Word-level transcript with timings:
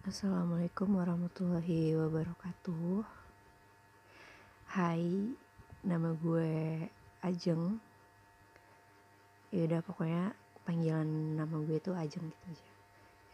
Assalamualaikum 0.00 0.96
warahmatullahi 0.96 1.92
wabarakatuh. 1.92 3.04
Hai, 4.72 5.36
nama 5.84 6.16
gue 6.16 6.88
Ajeng. 7.20 7.76
Ya 9.52 9.68
udah 9.68 9.84
pokoknya 9.84 10.32
panggilan 10.64 11.36
nama 11.36 11.52
gue 11.52 11.76
tuh 11.84 11.92
Ajeng 11.92 12.32
gitu 12.32 12.44
aja. 12.48 12.68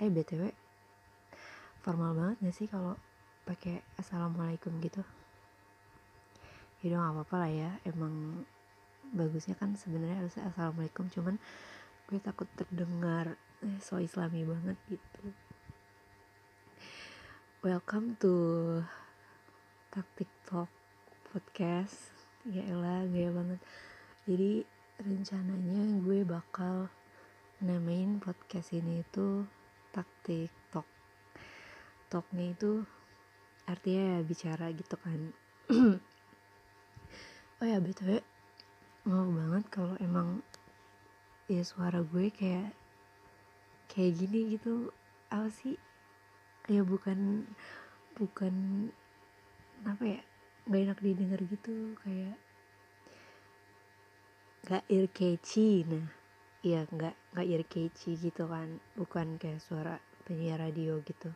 Eh 0.03 0.11
BTW 0.11 0.51
Formal 1.87 2.19
banget 2.19 2.51
gak 2.51 2.57
sih 2.59 2.67
kalau 2.67 2.99
pakai 3.47 3.87
Assalamualaikum 4.03 4.75
gitu? 4.83 5.07
Ya 6.83 6.99
udah 6.99 6.99
gak 6.99 7.15
apa-apa 7.15 7.37
lah 7.47 7.51
ya. 7.55 7.71
Emang 7.87 8.43
bagusnya 9.15 9.55
kan 9.55 9.79
sebenarnya 9.79 10.19
harus 10.19 10.35
Assalamualaikum 10.35 11.15
Cuman 11.15 11.39
gue 12.11 12.19
takut 12.19 12.51
terdengar 12.59 13.39
eh, 13.63 13.79
so 13.79 14.03
islami 14.03 14.43
banget 14.43 14.75
gitu 14.91 15.46
Welcome 17.65 18.21
to 18.21 18.85
Taktik 19.89 20.29
Talk 20.45 20.69
Podcast. 21.25 22.13
Ya 22.45 22.61
elah 22.69 23.09
gaya 23.09 23.33
banget. 23.33 23.57
Jadi 24.29 24.61
rencananya 25.01 26.05
gue 26.05 26.21
bakal 26.29 26.93
namain 27.65 28.21
podcast 28.21 28.77
ini 28.77 29.01
itu 29.01 29.49
Taktik 29.89 30.53
Talk. 30.69 30.85
Talknya 32.13 32.53
itu 32.53 32.85
artinya 33.65 34.05
ya 34.05 34.21
bicara 34.21 34.69
gitu 34.77 34.97
kan. 35.01 35.21
Oh 37.57 37.65
ya 37.65 37.81
btw 37.81 38.21
mau 39.09 39.33
banget 39.33 39.65
kalau 39.73 39.97
emang 39.97 40.45
ya 41.49 41.65
suara 41.65 42.05
gue 42.05 42.29
kayak 42.29 42.77
kayak 43.89 44.13
gini 44.13 44.61
gitu. 44.61 44.93
Apa 45.33 45.49
sih 45.49 45.86
ya 46.67 46.83
bukan 46.83 47.47
bukan 48.19 48.55
apa 49.87 50.03
ya 50.03 50.21
nggak 50.67 50.83
enak 50.83 50.99
didengar 50.99 51.41
gitu 51.47 51.95
kayak 52.03 52.37
nggak 54.67 54.83
ear 54.91 55.07
catchy 55.15 55.87
nah 55.87 56.11
iya 56.67 56.83
nggak 56.91 57.15
nggak 57.35 57.47
ear 57.47 57.63
catchy 57.71 58.19
gitu 58.19 58.51
kan 58.51 58.83
bukan 58.99 59.39
kayak 59.39 59.63
suara 59.63 60.03
penyiar 60.27 60.59
radio 60.59 60.99
gitu. 61.07 61.31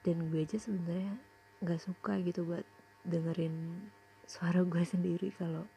Dan 0.00 0.32
gue 0.32 0.48
aja 0.48 0.56
sebenarnya 0.56 1.20
nggak 1.60 1.80
suka 1.84 2.16
gitu 2.24 2.48
buat 2.48 2.64
dengerin 3.04 3.84
suara 4.24 4.64
gue 4.64 4.84
sendiri 4.96 5.28
kalau 5.36 5.68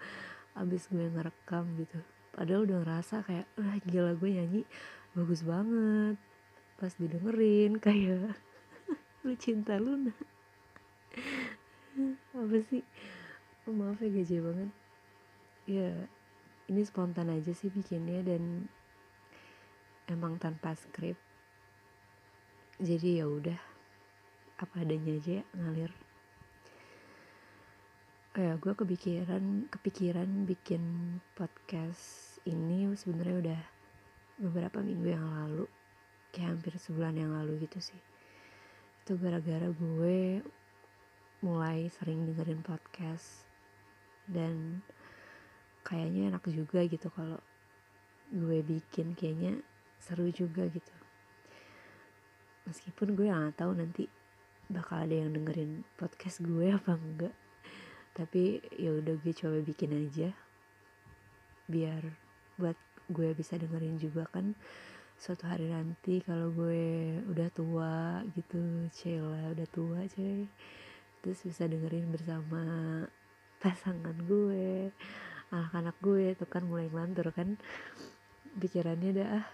abis 0.56 0.88
gue 0.88 1.04
ngerekam 1.04 1.68
gitu. 1.76 2.00
Padahal 2.32 2.64
udah 2.64 2.78
ngerasa 2.88 3.28
kayak 3.28 3.48
wah 3.60 3.76
gila 3.84 4.16
gue 4.16 4.30
nyanyi 4.40 4.64
bagus 5.12 5.44
banget 5.44 6.16
pas 6.78 6.94
didengerin 6.94 7.78
kayak 7.84 8.38
lu 9.26 9.34
cinta 9.36 9.82
Luna. 9.82 10.14
Apa 12.38 12.58
sih? 12.70 12.86
Oh, 13.66 13.74
maaf 13.74 14.00
ya 14.00 14.14
gaje 14.14 14.38
banget. 14.40 14.72
Ya 15.68 15.90
ini 16.70 16.82
spontan 16.86 17.34
aja 17.34 17.52
sih 17.52 17.74
bikinnya 17.74 18.22
dan 18.24 18.70
emang 20.08 20.38
tanpa 20.38 20.78
skrip. 20.78 21.18
Jadi 22.78 23.20
ya 23.20 23.26
udah 23.26 23.60
apa 24.62 24.86
adanya 24.86 25.18
aja 25.18 25.42
ya, 25.42 25.44
ngalir. 25.58 25.92
Oh 28.38 28.42
ya 28.46 28.54
gue 28.62 28.74
kepikiran 28.78 29.66
kepikiran 29.74 30.46
bikin 30.46 31.18
podcast 31.34 32.38
ini 32.46 32.86
sebenarnya 32.94 33.38
udah 33.42 33.62
beberapa 34.38 34.78
minggu 34.86 35.10
yang 35.10 35.26
lalu 35.26 35.66
kayak 36.38 36.54
hampir 36.54 36.78
sebulan 36.78 37.18
yang 37.18 37.34
lalu 37.34 37.66
gitu 37.66 37.82
sih. 37.82 37.98
Itu 39.02 39.18
gara-gara 39.18 39.74
gue 39.74 40.46
mulai 41.42 41.90
sering 41.90 42.30
dengerin 42.30 42.62
podcast 42.62 43.50
dan 44.30 44.86
kayaknya 45.82 46.30
enak 46.30 46.46
juga 46.46 46.86
gitu 46.86 47.10
kalau 47.10 47.42
gue 48.30 48.62
bikin. 48.62 49.18
Kayaknya 49.18 49.66
seru 49.98 50.30
juga 50.30 50.70
gitu. 50.70 50.94
Meskipun 52.70 53.18
gue 53.18 53.34
nggak 53.34 53.58
tahu 53.58 53.74
nanti 53.74 54.06
bakal 54.70 55.10
ada 55.10 55.18
yang 55.18 55.34
dengerin 55.34 55.82
podcast 55.98 56.46
gue 56.46 56.70
apa 56.78 56.94
enggak. 57.02 57.34
Tapi 58.14 58.62
ya 58.78 58.94
udah 58.94 59.18
gue 59.18 59.34
coba 59.34 59.58
bikin 59.66 59.98
aja 60.06 60.38
biar 61.66 62.00
buat 62.56 62.78
gue 63.12 63.36
bisa 63.36 63.60
dengerin 63.60 64.00
juga 64.00 64.24
kan 64.32 64.56
suatu 65.18 65.50
hari 65.50 65.68
nanti 65.68 66.22
kalau 66.22 66.54
gue 66.54 67.18
udah 67.26 67.50
tua 67.52 68.22
gitu 68.38 68.86
cila 68.94 69.52
udah 69.52 69.68
tua 69.74 70.06
cuy 70.06 70.46
terus 71.26 71.42
bisa 71.42 71.66
dengerin 71.66 72.14
bersama 72.14 72.64
pasangan 73.58 74.14
gue 74.30 74.94
anak-anak 75.52 75.96
gue 76.04 76.36
itu 76.36 76.46
kan 76.48 76.64
mulai 76.68 76.92
ngelantur 76.92 77.32
kan. 77.32 77.56
Pikirannya 78.58 79.12
dah 79.16 79.46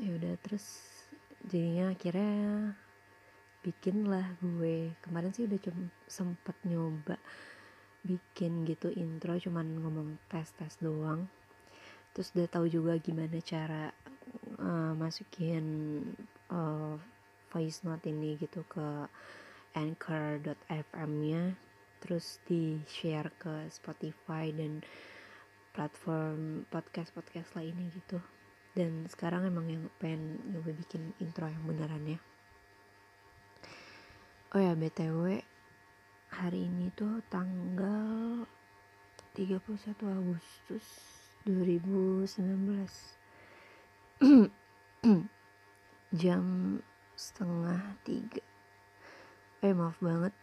ya 0.00 0.10
udah 0.16 0.34
terus 0.40 0.64
jadinya 1.48 1.92
akhirnya 1.92 2.74
bikin 3.66 4.06
lah 4.06 4.36
gue. 4.38 4.94
Kemarin 5.02 5.34
sih 5.34 5.50
udah 5.50 5.58
cuma 5.58 5.90
sempet 6.06 6.56
nyoba 6.66 7.18
bikin 8.00 8.64
gitu 8.64 8.88
intro 8.96 9.36
cuman 9.36 9.76
ngomong 9.76 10.16
tes 10.32 10.48
tes 10.56 10.72
doang 10.80 11.28
terus 12.12 12.34
udah 12.34 12.48
tahu 12.50 12.66
juga 12.66 12.98
gimana 12.98 13.38
cara 13.42 13.94
uh, 14.58 14.92
masukin 14.98 15.64
uh, 16.50 16.98
voice 17.50 17.82
note 17.82 18.06
ini 18.06 18.38
gitu 18.38 18.62
ke 18.66 19.06
anchor.fm 19.74 21.10
nya 21.22 21.54
terus 22.00 22.40
di 22.48 22.80
share 22.88 23.30
ke 23.36 23.68
Spotify 23.68 24.50
dan 24.50 24.80
platform 25.70 26.66
podcast 26.72 27.14
podcast 27.14 27.54
lainnya 27.54 27.86
gitu. 27.94 28.18
Dan 28.74 29.06
sekarang 29.10 29.46
emang 29.46 29.66
yang 29.68 29.84
pengen 30.00 30.40
nyoba 30.50 30.74
bikin 30.74 31.12
intro 31.20 31.46
yang 31.46 31.62
beneran 31.66 32.16
ya. 32.16 32.18
Oh 34.50 34.58
ya 34.58 34.74
btw 34.74 35.38
hari 36.34 36.66
ini 36.66 36.90
tuh 36.98 37.22
tanggal 37.30 38.42
31 39.38 39.62
Agustus 40.10 41.19
2019 41.48 42.28
jam 46.20 46.44
setengah 47.16 47.80
tiga. 48.04 48.44
Eh 49.64 49.72
maaf 49.72 49.96
banget. 50.04 50.36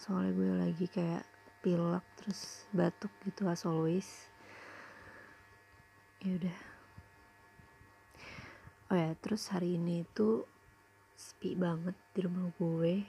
Soalnya 0.00 0.32
gue 0.32 0.52
lagi 0.56 0.86
kayak 0.88 1.28
pilek 1.60 2.00
terus 2.16 2.64
batuk 2.72 3.12
gitu 3.28 3.44
as 3.44 3.68
always. 3.68 4.08
Ya 6.24 6.40
udah. 6.40 6.58
Oh 8.88 8.96
ya 8.96 9.12
terus 9.20 9.52
hari 9.52 9.76
ini 9.76 10.08
tuh 10.16 10.48
sepi 11.12 11.60
banget 11.60 11.92
di 12.16 12.24
rumah 12.24 12.48
gue. 12.56 13.04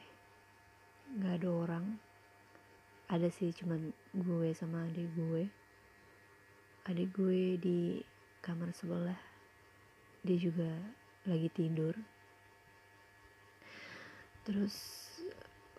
Nggak 1.16 1.40
ada 1.40 1.50
orang. 1.56 1.86
Ada 3.08 3.32
sih 3.32 3.56
cuman 3.56 3.96
gue 4.12 4.52
sama 4.52 4.92
adik 4.92 5.08
gue 5.16 5.59
adik 6.90 7.14
gue 7.14 7.54
di 7.62 8.02
kamar 8.42 8.74
sebelah 8.74 9.22
dia 10.26 10.38
juga 10.42 10.74
lagi 11.30 11.46
tidur. 11.54 11.94
Terus 14.42 14.74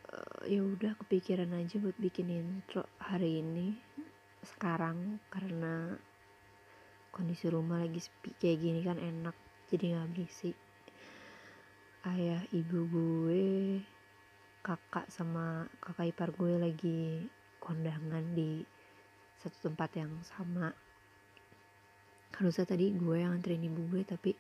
uh, 0.07 0.47
ya 0.47 0.63
udah 0.63 0.95
kepikiran 1.03 1.51
aja 1.59 1.83
buat 1.83 1.99
bikin 1.99 2.31
intro 2.31 2.87
hari 3.03 3.43
ini 3.43 3.75
sekarang 4.47 5.19
karena 5.35 5.99
kondisi 7.11 7.51
rumah 7.51 7.83
lagi 7.83 7.99
sepi 7.99 8.31
kayak 8.39 8.63
gini 8.63 8.81
kan 8.87 9.03
enak 9.03 9.35
jadi 9.67 9.99
nggak 9.99 10.15
berisik. 10.15 10.55
Ayah 12.07 12.47
ibu 12.55 12.87
gue 12.87 13.83
kakak 14.63 15.11
sama 15.11 15.67
kakak 15.83 16.15
ipar 16.15 16.31
gue 16.39 16.55
lagi 16.55 17.27
kondangan 17.59 18.31
di 18.31 18.63
satu 19.43 19.75
tempat 19.75 19.91
yang 19.99 20.15
sama 20.23 20.71
harusnya 22.39 22.65
tadi 22.69 22.95
gue 22.95 23.17
yang 23.19 23.35
nganterin 23.35 23.67
ibu 23.67 23.83
gue 23.91 24.03
tapi 24.07 24.33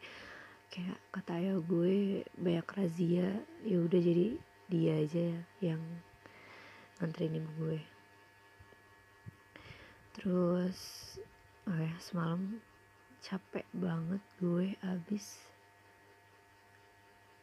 kayak 0.70 0.98
kata 1.10 1.42
ayah 1.42 1.58
gue 1.58 2.22
banyak 2.38 2.68
razia. 2.70 3.28
Ya 3.66 3.78
udah 3.82 4.00
jadi 4.00 4.38
dia 4.70 4.92
aja 5.02 5.26
yang 5.58 5.82
nganterin 7.02 7.42
ibu 7.42 7.50
gue. 7.58 7.80
Terus 10.14 10.78
oh 11.66 11.78
ya 11.78 11.94
semalam 11.98 12.60
capek 13.20 13.66
banget 13.76 14.22
gue 14.38 14.74
abis 14.86 15.42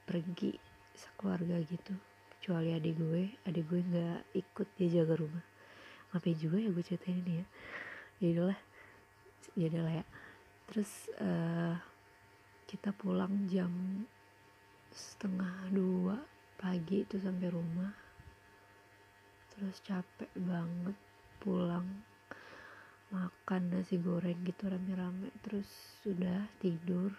pergi 0.07 0.55
sekeluarga 0.95 1.59
gitu. 1.67 1.93
Kecuali 2.37 2.71
adik 2.71 2.95
gue 2.95 3.23
adik 3.43 3.65
gue 3.67 3.81
nggak 3.83 4.19
ikut 4.39 4.67
dia 4.79 5.03
jaga 5.03 5.19
rumah. 5.19 5.43
Ngapain 6.15 6.39
juga 6.39 6.57
ya 6.63 6.69
gue 6.71 6.83
ceritain 6.85 7.19
ini 7.19 7.33
ya? 7.43 7.45
Ya 8.17 8.41
lah 8.49 8.59
ya 9.53 9.69
lah 9.73 9.93
ya 10.01 10.05
terus 10.67 11.09
uh, 11.23 11.75
kita 12.67 12.91
pulang 12.91 13.47
jam 13.47 13.71
setengah 14.91 15.71
dua 15.71 16.19
pagi 16.59 17.07
itu 17.07 17.15
sampai 17.21 17.47
rumah. 17.53 17.93
Terus 19.55 19.77
capek 19.81 20.29
banget 20.37 20.97
pulang 21.39 21.87
makan 23.07 23.61
nasi 23.71 23.95
goreng 23.97 24.43
gitu 24.43 24.67
rame-rame. 24.67 25.31
Terus 25.45 25.69
sudah 26.03 26.51
tidur. 26.59 27.15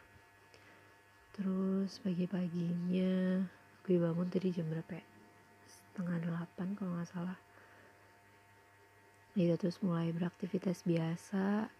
Terus 1.32 2.02
pagi-paginya 2.02 3.46
gue 3.88 3.96
bangun 3.96 4.28
tadi 4.28 4.52
jam 4.52 4.68
berapa 4.68 5.00
ya? 5.00 5.06
setengah 5.98 6.18
delapan 6.22 6.68
kalau 6.76 6.92
nggak 6.94 7.10
salah. 7.10 7.38
Ya 9.32 9.54
terus 9.56 9.80
mulai 9.82 10.12
beraktivitas 10.12 10.82
biasa 10.86 11.70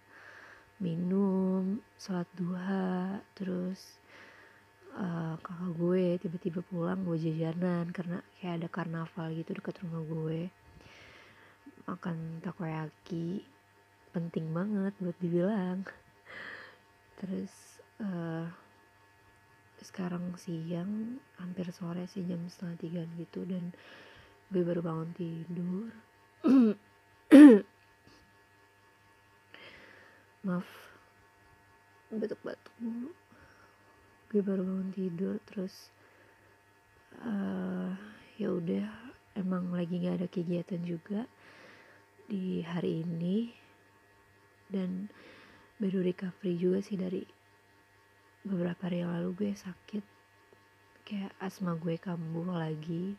minum 0.78 1.27
sholat 1.98 2.30
duha 2.38 3.18
terus 3.34 3.98
uh, 4.94 5.34
kakak 5.42 5.74
gue 5.74 6.14
tiba-tiba 6.22 6.62
pulang 6.70 7.02
gue 7.02 7.18
jajanan 7.18 7.90
karena 7.90 8.22
kayak 8.38 8.62
ada 8.62 8.68
karnaval 8.70 9.34
gitu 9.34 9.58
dekat 9.58 9.82
rumah 9.82 10.06
gue. 10.06 10.46
Makan 11.90 12.38
takoyaki 12.38 13.42
penting 14.14 14.54
banget 14.54 14.94
buat 15.02 15.18
dibilang. 15.18 15.82
Terus 17.18 17.82
uh, 17.98 18.46
sekarang 19.82 20.38
siang 20.38 21.18
hampir 21.42 21.66
sore 21.74 22.06
sih 22.06 22.22
jam 22.22 22.46
setengah 22.46 22.78
tiga 22.78 23.02
gitu 23.18 23.42
dan 23.42 23.74
gue 24.54 24.62
baru 24.62 24.86
bangun 24.86 25.10
tidur. 25.18 25.90
Maaf 30.46 30.87
batuk-batuk 32.12 32.72
mulu. 32.80 33.12
Gue 34.28 34.40
baru 34.40 34.64
bangun 34.64 34.92
tidur 34.92 35.36
terus 35.44 35.92
uh, 37.20 37.92
ya 38.40 38.48
udah 38.52 38.88
emang 39.36 39.72
lagi 39.72 40.00
nggak 40.00 40.24
ada 40.24 40.28
kegiatan 40.28 40.80
juga 40.84 41.28
di 42.28 42.64
hari 42.64 43.04
ini. 43.04 43.52
Dan 44.68 45.08
baru 45.80 46.04
recovery 46.04 46.60
juga 46.60 46.84
sih 46.84 47.00
dari 47.00 47.24
beberapa 48.44 48.88
hari 48.88 49.00
yang 49.04 49.12
lalu 49.16 49.32
gue 49.36 49.52
sakit. 49.56 50.04
Kayak 51.08 51.32
asma 51.40 51.72
gue 51.76 51.96
kambuh 51.96 52.52
lagi. 52.52 53.16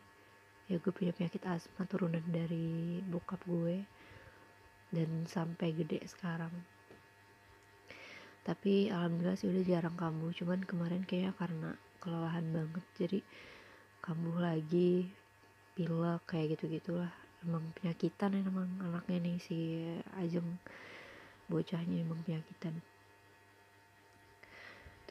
Ya 0.70 0.78
gue 0.78 0.94
punya 0.94 1.10
penyakit 1.10 1.42
asma 1.50 1.90
turunan 1.90 2.22
dari 2.30 3.02
bokap 3.10 3.42
gue. 3.50 3.82
Dan 4.94 5.26
sampai 5.26 5.74
gede 5.74 6.06
sekarang 6.06 6.54
tapi 8.50 8.90
alhamdulillah 8.90 9.38
sih 9.38 9.46
udah 9.46 9.62
jarang 9.62 9.94
kambuh. 9.94 10.34
Cuman 10.34 10.66
kemarin 10.66 11.06
kayaknya 11.06 11.38
karena 11.38 11.70
kelelahan 12.02 12.50
banget 12.50 12.86
jadi 12.98 13.20
kambuh 14.02 14.42
lagi 14.42 15.06
pilek 15.78 16.26
kayak 16.26 16.58
gitu 16.58 16.66
gitulah 16.82 17.14
emang 17.46 17.62
penyakitan 17.78 18.34
ya 18.34 18.42
emang 18.42 18.66
anaknya 18.82 19.18
nih 19.22 19.38
si 19.38 19.86
Ajeng. 20.18 20.58
Bocahnya 21.46 22.02
emang 22.02 22.26
penyakitan. 22.26 22.74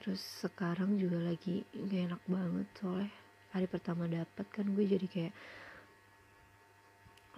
Terus 0.02 0.18
sekarang 0.42 0.98
juga 0.98 1.22
lagi 1.22 1.62
gak 1.70 2.02
enak 2.10 2.22
banget 2.26 2.66
soalnya 2.74 3.10
hari 3.54 3.70
pertama 3.70 4.10
dapat 4.10 4.46
kan 4.50 4.66
gue 4.66 4.82
jadi 4.82 5.06
kayak 5.06 5.34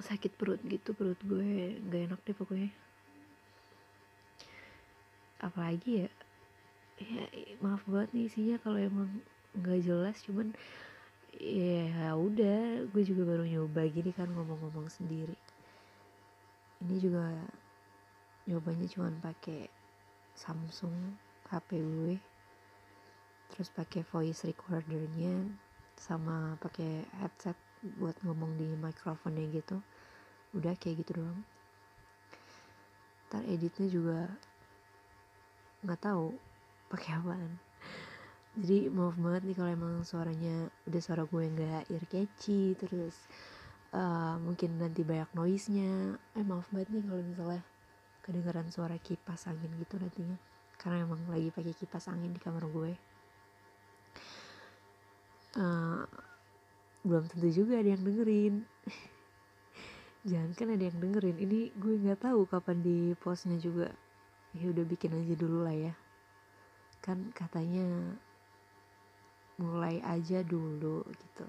sakit 0.00 0.32
perut 0.40 0.64
gitu 0.64 0.96
perut 0.96 1.20
gue. 1.28 1.76
Gak 1.92 2.02
enak 2.08 2.20
deh 2.24 2.32
pokoknya 2.32 2.72
apalagi 5.40 6.04
ya 6.04 6.10
ya 7.00 7.24
maaf 7.64 7.80
banget 7.88 8.12
nih 8.12 8.24
isinya 8.28 8.56
kalau 8.60 8.76
emang 8.76 9.08
nggak 9.56 9.80
jelas 9.82 10.20
cuman 10.22 10.52
ya 11.40 12.12
udah 12.12 12.84
gue 12.92 13.02
juga 13.06 13.24
baru 13.24 13.48
nyoba 13.48 13.88
gini 13.88 14.12
kan 14.12 14.28
ngomong-ngomong 14.28 14.92
sendiri. 14.92 15.36
Ini 16.84 16.96
juga 17.00 17.32
nyobanya 18.44 18.86
cuman 18.88 19.16
pakai 19.20 19.68
Samsung 20.36 20.96
HP 21.48 21.80
gue 21.80 22.14
terus 23.50 23.68
pakai 23.74 24.06
voice 24.06 24.46
recordernya 24.46 25.42
sama 25.98 26.54
pakai 26.62 27.04
headset 27.20 27.58
buat 27.98 28.14
ngomong 28.22 28.56
di 28.60 28.68
mikrofonnya 28.76 29.44
gitu. 29.50 29.80
Udah 30.52 30.76
kayak 30.76 31.04
gitu 31.04 31.24
doang. 31.24 31.40
Ntar 33.30 33.46
editnya 33.46 33.86
juga 33.86 34.18
nggak 35.80 36.00
tahu 36.00 36.36
pakai 36.92 37.16
apaan. 37.16 37.56
Jadi 38.58 38.90
maaf 38.90 39.14
banget 39.16 39.42
nih 39.46 39.56
kalau 39.56 39.70
emang 39.70 39.94
suaranya 40.02 40.68
udah 40.84 41.00
suara 41.00 41.22
gue 41.22 41.44
nggak 41.54 41.82
ear 41.88 42.04
catchy 42.10 42.74
terus 42.74 43.14
uh, 43.94 44.36
mungkin 44.42 44.74
nanti 44.76 45.06
banyak 45.06 45.30
noise 45.38 45.70
nya 45.70 46.18
eh 46.34 46.44
maaf 46.44 46.66
banget 46.74 46.90
nih 46.98 47.04
kalau 47.06 47.22
misalnya 47.22 47.62
kedengaran 48.26 48.68
suara 48.68 48.98
kipas 48.98 49.46
angin 49.46 49.70
gitu 49.78 49.96
nantinya 49.96 50.36
karena 50.80 51.04
emang 51.04 51.20
lagi 51.28 51.52
pakai 51.54 51.72
kipas 51.76 52.10
angin 52.10 52.32
di 52.32 52.40
kamar 52.40 52.64
gue. 52.66 52.92
Uh, 55.54 56.04
belum 57.04 57.28
tentu 57.28 57.48
juga 57.52 57.80
ada 57.80 57.90
yang 57.92 58.02
dengerin. 58.02 58.54
Jangan 60.28 60.52
kan 60.56 60.68
ada 60.72 60.84
yang 60.84 60.98
dengerin. 61.00 61.36
Ini 61.36 61.60
gue 61.76 61.94
nggak 62.00 62.28
tahu 62.28 62.44
kapan 62.48 62.80
di 62.80 63.12
postnya 63.16 63.56
juga 63.60 63.92
ya 64.50 64.66
udah 64.66 64.82
bikin 64.82 65.14
aja 65.14 65.34
dulu 65.38 65.62
lah 65.62 65.76
ya. 65.76 65.94
Kan 66.98 67.30
katanya 67.30 68.18
mulai 69.60 70.02
aja 70.02 70.42
dulu 70.42 71.06
gitu. 71.06 71.46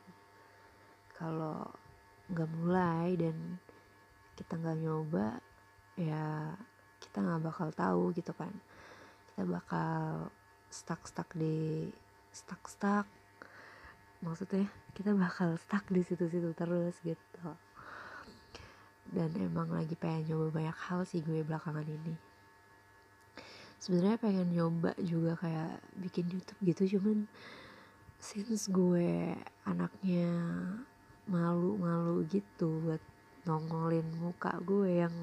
Kalau 1.18 1.66
nggak 2.30 2.50
mulai 2.62 3.18
dan 3.18 3.58
kita 4.38 4.58
nggak 4.58 4.80
nyoba 4.86 5.42
ya 6.00 6.56
kita 7.02 7.22
nggak 7.26 7.42
bakal 7.42 7.70
tahu 7.74 8.14
gitu 8.14 8.32
kan. 8.38 8.54
Kita 9.34 9.50
bakal 9.50 10.30
stuck 10.70 11.02
stuck 11.10 11.30
di 11.34 11.90
stuck 12.32 12.64
stuck 12.70 13.08
maksudnya 14.22 14.70
kita 14.94 15.18
bakal 15.18 15.58
stuck 15.58 15.84
di 15.90 16.06
situ-situ 16.06 16.54
terus 16.54 16.94
gitu. 17.02 17.42
Dan 19.12 19.34
emang 19.42 19.74
lagi 19.74 19.98
pengen 19.98 20.30
nyoba 20.30 20.62
banyak 20.62 20.78
hal 20.88 21.02
sih 21.04 21.20
gue 21.26 21.42
belakangan 21.44 21.84
ini 21.84 22.31
sebenarnya 23.82 24.22
pengen 24.22 24.54
nyoba 24.54 24.94
juga 25.02 25.34
kayak 25.42 25.82
bikin 25.98 26.30
YouTube 26.30 26.62
gitu 26.62 26.84
cuman 26.98 27.26
since 28.22 28.70
gue 28.70 29.34
anaknya 29.66 30.30
malu-malu 31.26 32.22
gitu 32.30 32.78
buat 32.86 33.02
nongolin 33.50 34.06
muka 34.22 34.54
gue 34.62 35.02
yang 35.02 35.16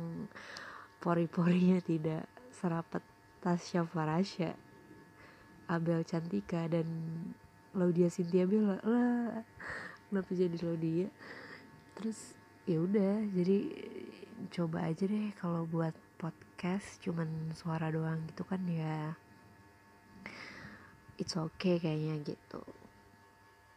pori-porinya 0.98 1.78
tidak 1.78 2.26
serapat 2.50 3.06
Tasya 3.38 3.86
Farasya 3.86 4.58
Abel 5.70 6.02
Cantika 6.02 6.66
dan 6.66 6.88
Laudia 7.76 8.10
Cynthia 8.10 8.48
Bella. 8.48 8.80
Lah 8.82 9.44
kenapa 10.08 10.30
jadi 10.32 10.56
Laudia? 10.64 11.06
Terus 11.94 12.34
ya 12.66 12.82
udah 12.82 13.22
jadi 13.30 13.58
coba 14.50 14.88
aja 14.88 15.04
deh 15.06 15.30
kalau 15.36 15.68
buat 15.68 15.92
podcast 16.58 16.98
cuman 17.06 17.54
suara 17.54 17.86
doang 17.86 18.18
gitu 18.34 18.42
kan 18.42 18.58
ya. 18.66 19.14
It's 21.14 21.38
okay 21.38 21.78
kayaknya 21.78 22.34
gitu. 22.34 22.66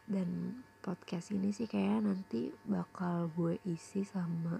Dan 0.02 0.58
podcast 0.82 1.30
ini 1.30 1.54
sih 1.54 1.70
kayaknya 1.70 2.10
nanti 2.10 2.50
bakal 2.66 3.30
gue 3.38 3.62
isi 3.70 4.02
sama 4.02 4.58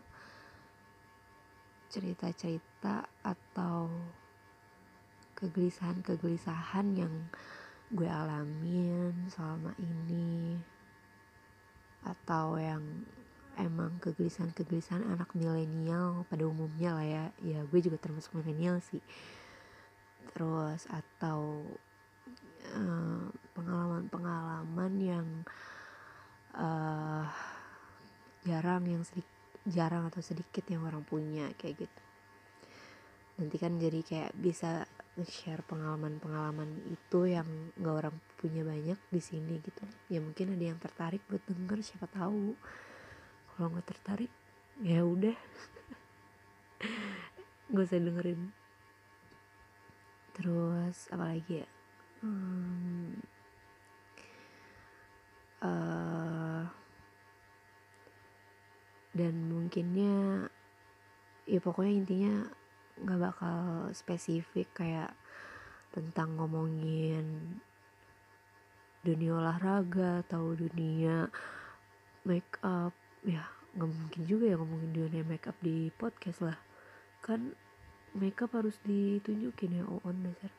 cerita-cerita 1.90 3.10
atau 3.26 3.90
kegelisahan-kegelisahan 5.34 6.94
yang 6.94 7.26
gue 7.90 8.06
alamin 8.06 9.18
selama 9.34 9.74
ini. 9.82 10.62
Atau 12.06 12.54
yang 12.54 12.86
emang 13.60 14.00
kegelisahan-kegelisahan 14.00 15.04
anak 15.04 15.32
milenial 15.36 16.24
pada 16.28 16.44
umumnya 16.48 16.96
lah 16.96 17.06
ya. 17.06 17.24
Ya 17.42 17.60
gue 17.66 17.80
juga 17.82 18.00
termasuk 18.00 18.36
milenial 18.38 18.80
sih. 18.84 19.02
Terus 20.32 20.88
atau 20.88 21.66
pengalaman 22.62 24.08
pengalaman-pengalaman 24.08 24.92
yang 25.02 25.26
uh, 26.56 27.26
jarang 28.46 28.86
yang 28.86 29.02
sedikit 29.04 29.28
jarang 29.62 30.10
atau 30.10 30.18
sedikit 30.18 30.66
yang 30.66 30.82
orang 30.82 31.06
punya 31.06 31.50
kayak 31.54 31.86
gitu. 31.86 32.02
Nanti 33.38 33.56
kan 33.58 33.78
jadi 33.78 34.00
kayak 34.02 34.32
bisa 34.34 34.86
share 35.22 35.62
pengalaman-pengalaman 35.68 36.82
itu 36.90 37.20
yang 37.28 37.46
gak 37.78 38.06
orang 38.06 38.16
punya 38.40 38.66
banyak 38.66 38.98
di 39.12 39.20
sini 39.22 39.62
gitu. 39.62 39.84
Ya 40.10 40.18
mungkin 40.18 40.58
ada 40.58 40.64
yang 40.64 40.78
tertarik 40.82 41.22
buat 41.30 41.42
denger 41.46 41.78
siapa 41.84 42.10
tahu 42.10 42.58
kalau 43.54 43.68
nggak 43.72 43.88
tertarik 43.88 44.32
ya 44.80 45.04
udah. 45.04 45.36
Nggak 47.72 47.86
usah 47.88 48.00
dengerin. 48.00 48.42
Terus 50.32 50.96
apa 51.12 51.24
lagi 51.36 51.60
ya? 51.60 51.68
Hmm, 52.22 53.18
uh, 55.62 56.62
dan 59.12 59.34
mungkinnya 59.50 60.46
ya 61.44 61.58
pokoknya 61.58 61.92
intinya 61.92 62.34
nggak 63.02 63.20
bakal 63.20 63.90
spesifik 63.90 64.70
kayak 64.72 65.10
tentang 65.92 66.38
ngomongin 66.38 67.58
dunia 69.02 69.34
olahraga 69.34 70.22
atau 70.22 70.54
dunia 70.54 71.26
make 72.22 72.56
up 72.62 72.94
ya 73.22 73.46
nggak 73.72 73.88
mungkin 73.88 74.22
juga 74.28 74.44
ya 74.52 74.56
ngomongin 74.60 74.92
dunia 74.92 75.24
make 75.24 75.48
up 75.48 75.56
di 75.64 75.88
podcast 75.96 76.44
lah. 76.44 76.58
Kan 77.24 77.56
make 78.12 78.42
up 78.44 78.52
harus 78.52 78.76
ditunjukin 78.84 79.80
ya 79.80 79.84
on 79.88 80.16
dasar. 80.26 80.52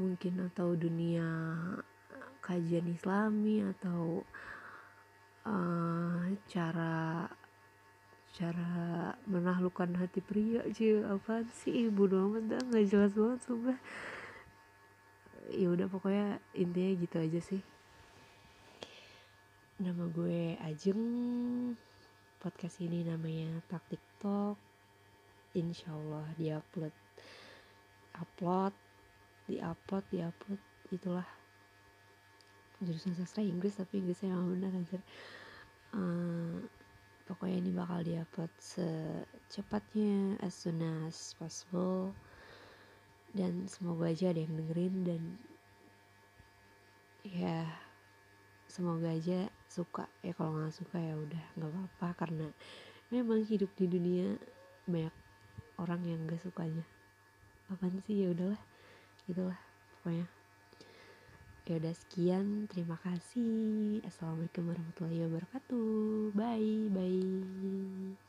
Mungkin 0.00 0.46
atau 0.52 0.76
dunia 0.76 1.26
kajian 2.40 2.86
islami 2.88 3.64
atau 3.64 4.22
uh, 5.44 6.24
cara 6.46 7.26
cara 8.36 9.16
menaklukkan 9.24 9.96
hati 9.96 10.20
pria 10.24 10.64
sih 10.72 11.02
apa 11.04 11.44
sih? 11.64 11.90
Ibu 11.90 12.08
amat 12.08 12.44
dah 12.48 12.60
nggak 12.72 12.86
jelas 12.88 13.12
banget 13.12 13.40
sumpah. 13.44 13.78
Ya 15.52 15.68
udah 15.70 15.86
pokoknya 15.86 16.40
intinya 16.56 16.92
gitu 16.96 17.16
aja 17.22 17.40
sih 17.42 17.75
nama 19.76 20.08
gue 20.08 20.56
Ajeng. 20.64 21.04
Podcast 22.40 22.80
ini 22.80 23.04
namanya 23.04 23.60
taktik 23.68 24.00
talk 24.16 24.56
insyaallah 25.52 26.32
diupload 26.40 26.92
upload 28.16 28.72
diupload 29.44 30.04
diupload 30.08 30.60
itulah 30.92 31.28
jurusan 32.80 33.16
sastra 33.16 33.44
Inggris 33.44 33.76
tapi 33.76 34.00
Inggrisnya 34.00 34.32
emang 34.32 34.56
bener 34.56 34.72
anjir. 34.72 35.00
Uh, 35.92 36.64
pokoknya 37.28 37.60
ini 37.60 37.70
bakal 37.76 38.00
diupload 38.00 38.52
secepatnya 38.56 40.40
as 40.40 40.56
soon 40.56 40.80
as 41.04 41.36
possible. 41.36 42.16
Dan 43.36 43.68
semoga 43.68 44.08
aja 44.08 44.32
ada 44.32 44.40
yang 44.40 44.56
dengerin 44.56 44.96
dan 45.04 45.22
ya 47.28 47.85
semoga 48.76 49.08
aja 49.08 49.48
suka. 49.72 50.04
Ya 50.20 50.36
kalau 50.36 50.60
nggak 50.60 50.76
suka 50.76 51.00
ya 51.00 51.16
udah 51.16 51.44
nggak 51.56 51.70
apa-apa. 51.72 52.08
Karena 52.20 52.46
memang 53.08 53.40
hidup 53.48 53.72
di 53.80 53.88
dunia 53.88 54.36
banyak 54.84 55.14
orang 55.80 56.00
yang 56.04 56.20
gak 56.28 56.40
sukanya. 56.44 56.84
Apaan 57.72 57.98
sih? 58.04 58.20
Ya 58.20 58.36
udahlah. 58.36 58.60
Gitulah 59.24 59.58
pokoknya. 59.98 60.26
Ya 61.66 61.74
udah 61.82 61.94
sekian. 61.96 62.70
Terima 62.70 63.00
kasih. 63.02 64.04
Assalamualaikum 64.06 64.70
warahmatullahi 64.70 65.24
wabarakatuh. 65.26 66.36
Bye 66.36 66.92
bye 66.92 68.25